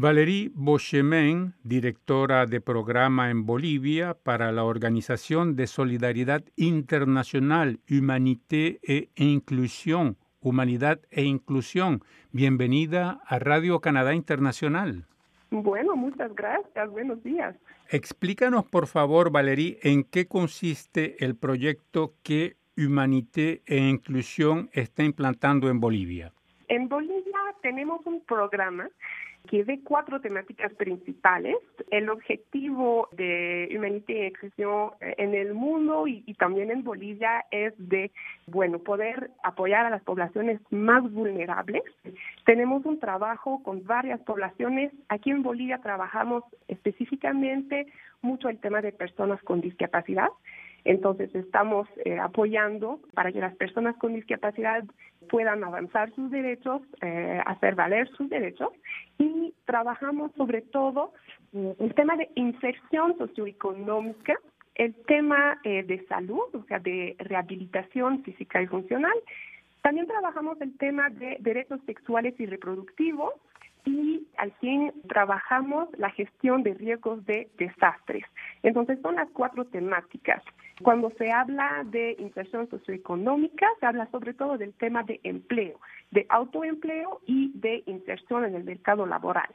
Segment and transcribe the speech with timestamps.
[0.00, 9.08] Valerie Bochemin, directora de programa en Bolivia para la Organización de Solidaridad Internacional, Humanité e
[9.16, 12.04] Inclusión, Humanidad e Inclusión.
[12.30, 15.04] Bienvenida a Radio Canadá Internacional.
[15.50, 16.90] Bueno, muchas gracias.
[16.90, 17.56] Buenos días.
[17.90, 25.68] Explícanos, por favor, Valerie, en qué consiste el proyecto que Humanité e Inclusión está implantando
[25.68, 26.32] en Bolivia.
[26.68, 28.88] En Bolivia tenemos un programa
[29.48, 31.56] que ve cuatro temáticas principales.
[31.90, 37.44] El objetivo de Humanité y Inclusión eh, en el mundo y, y, también en Bolivia
[37.50, 38.10] es de,
[38.46, 41.82] bueno, poder apoyar a las poblaciones más vulnerables.
[42.44, 44.92] Tenemos un trabajo con varias poblaciones.
[45.08, 47.86] Aquí en Bolivia trabajamos específicamente
[48.22, 50.28] mucho el tema de personas con discapacidad.
[50.84, 54.84] Entonces estamos eh, apoyando para que las personas con discapacidad
[55.28, 58.70] puedan avanzar sus derechos, eh, hacer valer sus derechos
[59.18, 61.12] y trabajamos sobre todo
[61.52, 64.34] eh, el tema de inserción socioeconómica,
[64.74, 69.16] el tema eh, de salud, o sea, de rehabilitación física y funcional.
[69.82, 73.32] También trabajamos el tema de derechos sexuales y reproductivos
[73.84, 78.24] y al fin trabajamos la gestión de riesgos de desastres.
[78.62, 80.42] Entonces son las cuatro temáticas.
[80.82, 86.26] Cuando se habla de inserción socioeconómica, se habla sobre todo del tema de empleo, de
[86.28, 89.48] autoempleo y de inserción en el mercado laboral.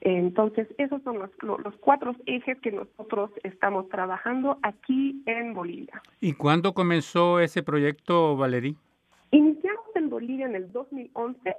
[0.00, 6.00] Entonces, esos son los, los, cuatro ejes que nosotros estamos trabajando aquí en Bolivia.
[6.20, 8.76] ¿Y cuándo comenzó ese proyecto, Valerí?
[9.32, 11.56] Iniciamos en Bolivia en el 2011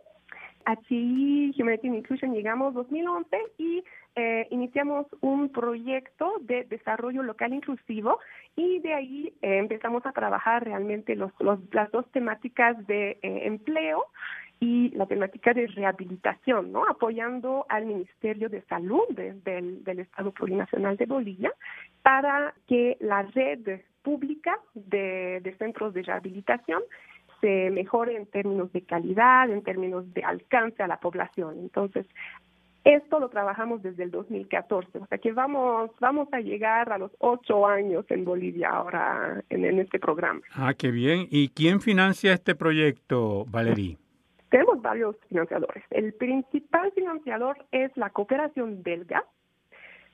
[0.87, 3.83] HI Humanity Inclusion llegamos 2011 y
[4.15, 8.19] eh, iniciamos un proyecto de desarrollo local inclusivo
[8.55, 11.31] y de ahí eh, empezamos a trabajar realmente los,
[11.71, 14.05] las dos temáticas de eh, empleo
[14.59, 16.85] y la temática de rehabilitación, ¿no?
[16.85, 21.53] Apoyando al Ministerio de Salud del, del Estado Plurinacional de Bolivia
[22.01, 26.81] para que la red pública de, de centros de rehabilitación
[27.41, 31.59] se mejore en términos de calidad, en términos de alcance a la población.
[31.59, 32.05] Entonces,
[32.83, 37.11] esto lo trabajamos desde el 2014, o sea que vamos, vamos a llegar a los
[37.19, 40.41] ocho años en Bolivia ahora en, en este programa.
[40.53, 41.27] Ah, qué bien.
[41.29, 43.97] ¿Y quién financia este proyecto, Valerie?
[44.49, 45.83] Tenemos varios financiadores.
[45.91, 49.23] El principal financiador es la cooperación belga.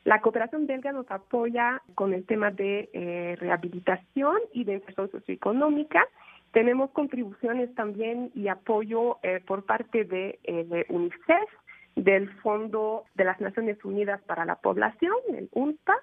[0.03, 6.05] La cooperación belga nos apoya con el tema de eh, rehabilitación y de inserción socioeconómica
[6.55, 11.49] tenemos contribuciones también y apoyo eh, por parte de, eh, UNICEF,
[11.95, 15.95] del Fondo de las Naciones Unidas para la Población, el UNPA,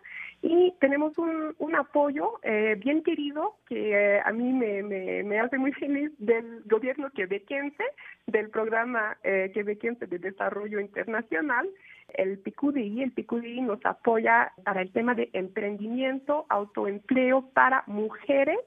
[0.43, 6.11] y tenemos un, apoyo eh, bien querido que eh, a mí me, hace muy feliz
[6.19, 7.85] del gobierno quebequense,
[8.27, 11.69] del programa eh, quebequense de desarrollo internacional,
[12.15, 13.03] el PICUDI.
[13.03, 18.59] El PICUDI nos apoya para el tema de emprendimiento, autoempleo para mujeres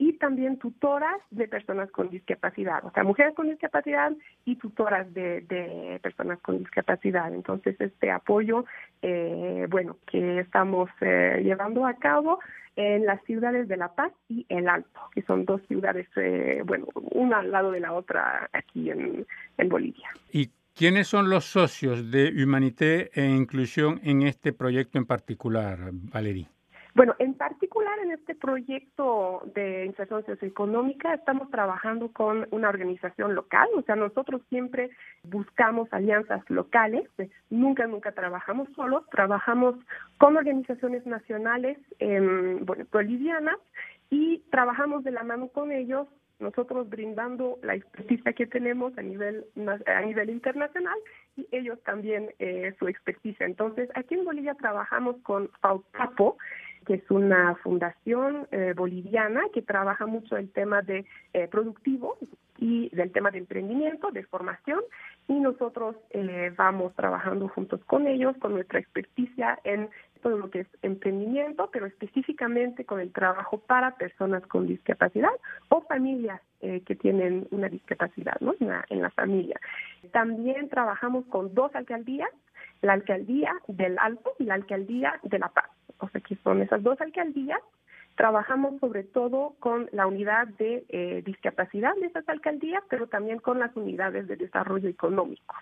[0.00, 4.10] y también tutoras de personas con discapacidad, o sea, mujeres con discapacidad
[4.46, 7.32] y tutoras de, de personas con discapacidad.
[7.34, 8.64] Entonces, este apoyo,
[9.02, 12.38] eh, bueno, que estamos eh, llevando a cabo
[12.76, 16.86] en las ciudades de La Paz y El Alto, que son dos ciudades, eh, bueno,
[16.94, 19.26] una al lado de la otra aquí en,
[19.58, 20.08] en Bolivia.
[20.32, 26.48] ¿Y quiénes son los socios de Humanité e Inclusión en este proyecto en particular, Valerie?
[26.94, 33.68] Bueno, en particular en este proyecto de inserción socioeconómica estamos trabajando con una organización local,
[33.76, 34.90] o sea, nosotros siempre
[35.22, 37.08] buscamos alianzas locales,
[37.48, 39.76] nunca, nunca trabajamos solos, trabajamos
[40.18, 43.58] con organizaciones nacionales, eh, bueno, bolivianas,
[44.10, 46.08] y trabajamos de la mano con ellos
[46.40, 49.44] nosotros brindando la experticia que tenemos a nivel
[49.86, 50.98] a nivel internacional
[51.36, 53.46] y ellos también eh, su experticia.
[53.46, 56.38] Entonces, aquí en Bolivia trabajamos con FAUCAPO,
[56.90, 62.18] que es una fundación eh, boliviana que trabaja mucho el tema de eh, productivo
[62.58, 64.80] y del tema de emprendimiento, de formación,
[65.28, 69.88] y nosotros eh, vamos trabajando juntos con ellos, con nuestra experticia en
[70.20, 75.30] todo lo que es emprendimiento, pero específicamente con el trabajo para personas con discapacidad
[75.68, 78.56] o familias eh, que tienen una discapacidad ¿no?
[78.58, 79.60] en, la, en la familia.
[80.10, 82.30] También trabajamos con dos alcaldías,
[82.82, 85.70] la alcaldía del Alto y la alcaldía de La Paz
[86.00, 87.60] o sea que son esas dos alcaldías.
[88.16, 93.58] Trabajamos sobre todo con la unidad de eh, discapacidad de esas alcaldías, pero también con
[93.58, 95.54] las unidades de desarrollo económico.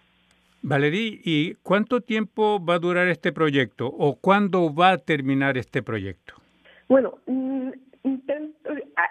[0.63, 5.83] Valerí, ¿y cuánto tiempo va a durar este proyecto o cuándo va a terminar este
[5.83, 6.35] proyecto?
[6.89, 7.19] Bueno,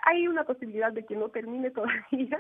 [0.04, 2.40] hay una posibilidad de que no termine todavía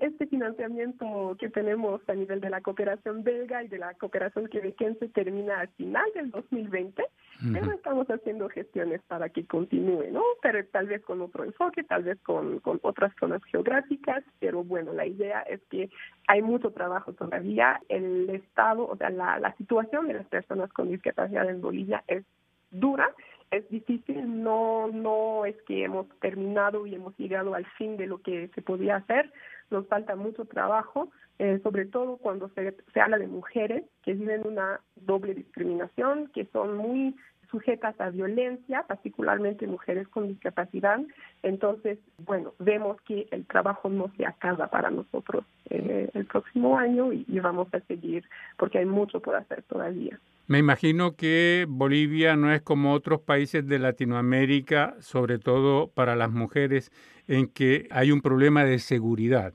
[0.00, 5.08] este financiamiento que tenemos a nivel de la cooperación belga y de la cooperación quebequense
[5.08, 7.04] termina al final del 2020,
[7.52, 10.22] pero estamos haciendo gestiones para que continúe, ¿no?
[10.42, 14.92] Pero tal vez con otro enfoque, tal vez con, con otras zonas geográficas, pero bueno,
[14.92, 15.88] la idea es que
[16.26, 17.80] hay mucho trabajo todavía.
[17.88, 22.24] El estado, o sea, la, la situación de las personas con discapacidad en Bolivia es
[22.70, 23.14] dura
[23.50, 28.18] es difícil, no, no es que hemos terminado y hemos llegado al fin de lo
[28.20, 29.32] que se podía hacer,
[29.70, 34.46] nos falta mucho trabajo, eh, sobre todo cuando se, se habla de mujeres que viven
[34.46, 37.16] una doble discriminación, que son muy
[37.50, 41.00] sujetas a violencia, particularmente mujeres con discapacidad.
[41.42, 47.12] Entonces, bueno, vemos que el trabajo no se acaba para nosotros eh, el próximo año
[47.12, 48.28] y vamos a seguir
[48.58, 50.18] porque hay mucho por hacer todavía.
[50.48, 56.30] Me imagino que Bolivia no es como otros países de Latinoamérica, sobre todo para las
[56.30, 56.90] mujeres,
[57.28, 59.52] en que hay un problema de seguridad.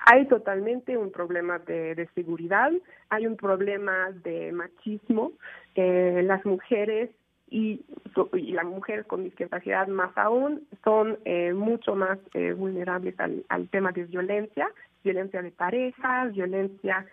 [0.00, 2.70] Hay totalmente un problema de, seguridad,
[3.08, 5.32] hay un problema de machismo.
[5.74, 7.08] Eh, las mujeres
[7.48, 7.86] y,
[8.34, 14.04] las mujeres con discapacidad más aún son eh, mucho más eh, vulnerables al, tema de
[14.04, 14.70] violencia,
[15.02, 17.06] violencia de pareja, violencia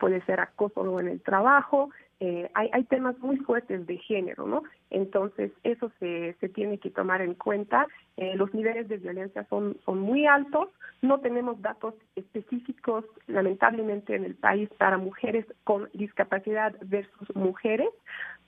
[0.00, 4.62] puede ser acoso en el trabajo, eh, hay, temas muy fuertes de género, ¿no?
[4.88, 7.86] Entonces, eso se, se tiene que tomar en cuenta.
[8.16, 10.70] Eh, los niveles de violencia son, son muy altos.
[11.02, 17.90] No tenemos datos específicos, lamentablemente, en el país para mujeres con discapacidad versus mujeres,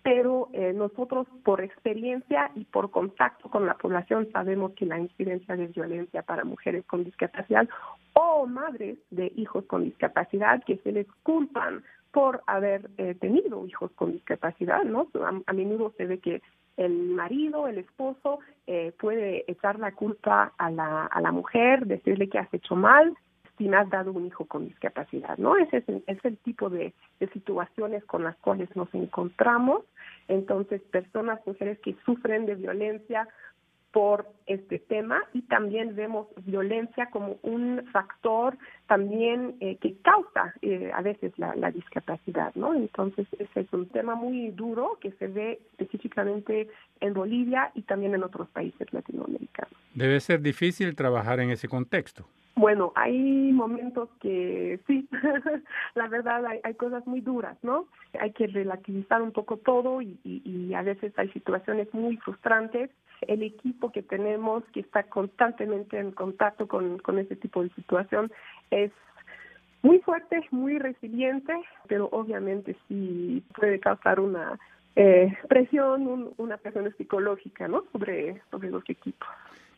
[0.02, 5.56] pero eh, nosotros, por experiencia y por contacto con la población, sabemos que la incidencia
[5.56, 7.68] de violencia para mujeres con discapacidad
[8.14, 11.82] o madres de hijos con discapacidad que se les culpan
[12.12, 15.08] por haber eh, tenido hijos con discapacidad, ¿no?
[15.46, 16.42] A, menudo se ve que
[16.76, 22.28] el marido, el esposo, eh, puede echar la culpa a la, a la mujer, decirle
[22.28, 23.16] que has hecho mal
[23.58, 25.56] si me has dado un hijo con discapacidad, ¿no?
[25.56, 29.84] Ese es, es el tipo de, de situaciones con las cuales nos encontramos.
[30.28, 33.28] Entonces, personas, mujeres que sufren de violencia
[33.98, 38.56] por este tema y también vemos violencia como un factor
[38.86, 42.74] también eh, que causa eh, a veces la, la, discapacidad, ¿no?
[42.74, 46.68] Entonces ese es un tema muy duro que se ve específicamente
[47.00, 49.74] en Bolivia y también en otros países latinoamericanos.
[49.94, 52.24] Debe ser difícil trabajar en ese contexto.
[52.58, 55.08] Bueno, hay momentos que sí,
[55.94, 57.86] la verdad hay, hay, cosas muy duras, ¿no?
[58.18, 62.90] Hay que relativizar un poco todo y, y, a veces hay situaciones muy frustrantes
[63.28, 68.32] el equipo que tenemos, que está constantemente en contacto con, con ese tipo de situación,
[68.72, 68.90] es
[69.82, 71.52] muy fuerte, muy resiliente,
[71.86, 74.58] pero obviamente sí puede causar una
[74.96, 77.84] eh, presión, una presión psicológica, ¿no?
[77.92, 79.28] Sobre, sobre los equipos.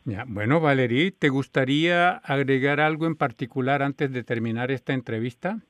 [0.03, 5.61] Ya, bueno, Valerie, ¿te gustaría agregar algo en particular antes de terminar esta entrevista?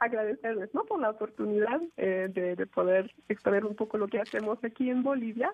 [0.00, 0.84] Agradecerles ¿no?
[0.84, 5.02] por la oportunidad eh, de, de, poder exponer un poco lo que hacemos aquí en
[5.02, 5.52] Bolivia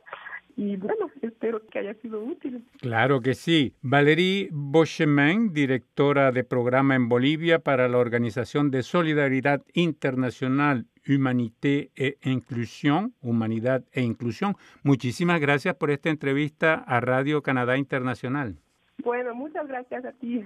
[0.56, 2.64] y bueno, espero que haya sido útil.
[2.80, 3.74] Claro que sí.
[3.82, 12.16] Valerie Bochemin, directora de programa en Bolivia para la Organización de Solidaridad Internacional Humanité e
[12.22, 14.54] Inclusión, Humanidad e Inclusión.
[14.82, 18.56] Muchísimas gracias por esta entrevista a Radio Canadá Internacional.
[19.02, 20.44] Bueno, muchas gracias a ti.